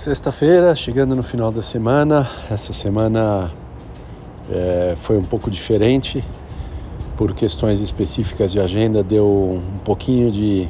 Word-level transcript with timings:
Sexta-feira, 0.00 0.74
chegando 0.74 1.14
no 1.14 1.22
final 1.22 1.52
da 1.52 1.60
semana. 1.60 2.26
Essa 2.50 2.72
semana 2.72 3.52
é, 4.50 4.94
foi 4.96 5.18
um 5.18 5.22
pouco 5.22 5.50
diferente 5.50 6.24
por 7.18 7.34
questões 7.34 7.82
específicas 7.82 8.50
de 8.50 8.58
agenda. 8.58 9.02
Deu 9.02 9.26
um 9.26 9.78
pouquinho 9.84 10.32
de 10.32 10.66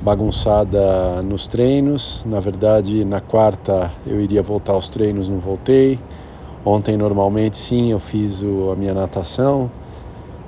bagunçada 0.00 1.20
nos 1.24 1.48
treinos. 1.48 2.24
Na 2.24 2.38
verdade, 2.38 3.04
na 3.04 3.20
quarta 3.20 3.90
eu 4.06 4.20
iria 4.20 4.44
voltar 4.44 4.74
aos 4.74 4.88
treinos, 4.88 5.28
não 5.28 5.40
voltei. 5.40 5.98
Ontem, 6.64 6.96
normalmente, 6.96 7.56
sim, 7.56 7.90
eu 7.90 7.98
fiz 7.98 8.44
a 8.44 8.76
minha 8.76 8.94
natação. 8.94 9.68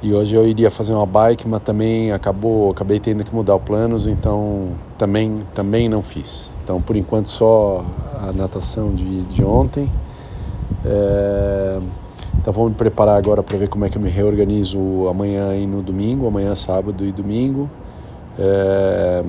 E 0.05 0.12
hoje 0.12 0.34
eu 0.34 0.46
iria 0.46 0.71
fazer 0.71 0.93
uma 0.93 1.07
bike, 1.07 1.48
mas 1.48 1.62
também 1.62 2.12
acabou, 2.12 2.70
acabei 2.70 3.00
tendo 3.00 3.25
que 3.25 3.34
mudar 3.34 3.55
o 3.55 3.59
planos, 3.59 4.07
então 4.07 4.73
também, 4.98 5.41
também 5.55 5.88
não 5.88 6.02
fiz. 6.02 6.50
Então, 6.62 6.79
por 6.79 6.95
enquanto, 6.95 7.30
só 7.30 7.82
a 8.20 8.30
natação 8.30 8.95
de, 8.95 9.23
de 9.23 9.42
ontem. 9.42 9.91
É, 10.84 11.80
então, 12.38 12.52
vamos 12.52 12.73
me 12.73 12.77
preparar 12.77 13.16
agora 13.16 13.42
para 13.42 13.56
ver 13.56 13.70
como 13.70 13.87
é 13.87 13.88
que 13.88 13.97
eu 13.97 14.02
me 14.02 14.11
reorganizo 14.11 15.09
amanhã 15.09 15.56
e 15.56 15.66
no 15.66 15.80
domingo, 15.80 16.27
amanhã, 16.27 16.55
sábado 16.55 17.02
e 17.02 17.11
domingo. 17.11 17.70
É, 18.39 19.25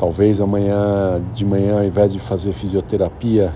talvez 0.00 0.40
amanhã 0.40 1.22
de 1.32 1.44
manhã, 1.44 1.78
ao 1.78 1.84
invés 1.84 2.12
de 2.12 2.18
fazer 2.18 2.52
fisioterapia, 2.52 3.54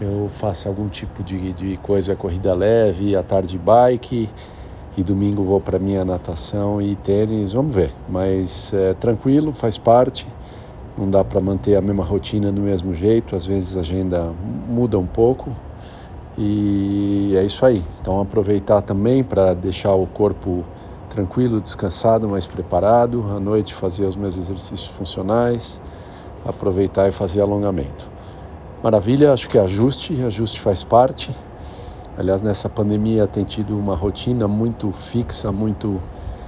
eu 0.00 0.30
faça 0.32 0.68
algum 0.68 0.86
tipo 0.86 1.24
de, 1.24 1.52
de 1.54 1.76
coisa, 1.78 2.14
corrida 2.14 2.54
leve, 2.54 3.16
à 3.16 3.22
tarde 3.24 3.58
bike 3.58 4.30
e 4.96 5.02
domingo 5.02 5.42
vou 5.42 5.60
para 5.60 5.78
minha 5.78 6.04
natação 6.04 6.80
e 6.80 6.94
tênis, 6.96 7.52
vamos 7.52 7.74
ver. 7.74 7.92
Mas 8.08 8.72
é 8.72 8.94
tranquilo, 8.94 9.52
faz 9.52 9.76
parte. 9.76 10.26
Não 10.96 11.10
dá 11.10 11.24
para 11.24 11.40
manter 11.40 11.74
a 11.74 11.80
mesma 11.80 12.04
rotina 12.04 12.52
do 12.52 12.60
mesmo 12.60 12.94
jeito, 12.94 13.34
às 13.34 13.44
vezes 13.46 13.76
a 13.76 13.80
agenda 13.80 14.32
muda 14.68 14.98
um 14.98 15.06
pouco. 15.06 15.50
E 16.38 17.34
é 17.36 17.44
isso 17.44 17.64
aí. 17.66 17.82
Então 18.00 18.20
aproveitar 18.20 18.82
também 18.82 19.24
para 19.24 19.54
deixar 19.54 19.94
o 19.94 20.06
corpo 20.06 20.64
tranquilo, 21.10 21.60
descansado, 21.60 22.28
mais 22.28 22.46
preparado. 22.46 23.24
À 23.36 23.40
noite 23.40 23.74
fazer 23.74 24.04
os 24.04 24.16
meus 24.16 24.36
exercícios 24.36 24.86
funcionais, 24.86 25.80
aproveitar 26.44 27.08
e 27.08 27.12
fazer 27.12 27.40
alongamento. 27.40 28.08
Maravilha, 28.82 29.32
acho 29.32 29.48
que 29.48 29.56
é 29.56 29.60
ajuste, 29.62 30.22
ajuste 30.24 30.60
faz 30.60 30.84
parte. 30.84 31.34
Aliás, 32.16 32.42
nessa 32.42 32.68
pandemia 32.68 33.26
tem 33.26 33.42
tido 33.42 33.76
uma 33.76 33.96
rotina 33.96 34.46
muito 34.46 34.92
fixa, 34.92 35.50
muito 35.50 36.00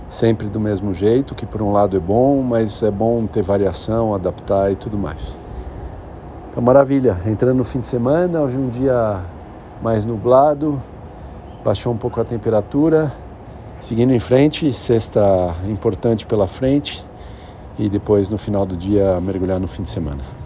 sempre 0.08 0.48
do 0.48 0.60
mesmo 0.60 0.94
jeito, 0.94 1.34
que 1.34 1.44
por 1.44 1.60
um 1.60 1.72
lado 1.72 1.96
é 1.96 2.00
bom, 2.00 2.40
mas 2.40 2.82
é 2.84 2.90
bom 2.90 3.26
ter 3.26 3.42
variação, 3.42 4.14
adaptar 4.14 4.70
e 4.70 4.76
tudo 4.76 4.96
mais. 4.96 5.42
Então, 6.50 6.62
maravilha. 6.62 7.18
Entrando 7.26 7.58
no 7.58 7.64
fim 7.64 7.80
de 7.80 7.86
semana, 7.86 8.40
hoje 8.40 8.56
um 8.56 8.68
dia 8.68 9.20
mais 9.82 10.06
nublado, 10.06 10.80
baixou 11.64 11.92
um 11.92 11.96
pouco 11.96 12.20
a 12.20 12.24
temperatura. 12.24 13.12
Seguindo 13.80 14.12
em 14.12 14.20
frente, 14.20 14.72
sexta 14.72 15.54
importante 15.68 16.24
pela 16.24 16.46
frente 16.46 17.04
e 17.78 17.88
depois 17.88 18.30
no 18.30 18.38
final 18.38 18.64
do 18.64 18.76
dia 18.76 19.20
mergulhar 19.20 19.60
no 19.60 19.66
fim 19.66 19.82
de 19.82 19.88
semana. 19.88 20.45